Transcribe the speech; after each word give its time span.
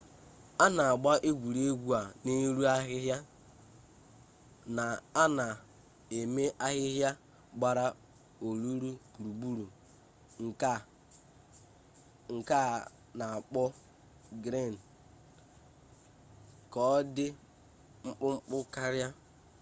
a 0.63 0.65
na-agba 0.75 1.11
egwuregwu 1.29 1.89
a 2.01 2.03
n'elu 2.23 2.61
ahịhịa 2.75 3.17
na 4.75 4.83
a 5.21 5.23
na-eme 5.37 6.43
ahịhịa 6.65 7.11
gbara 7.57 7.85
olulu 8.47 8.89
gburugburu 9.13 9.65
nke 12.35 12.53
a 12.67 12.69
na-akpọ 13.17 13.63
griin 14.43 14.75
ka 16.71 16.79
ọ 16.95 16.97
dị 17.15 17.27
mkpụmkpụ 18.05 18.57
karịa 18.73 19.07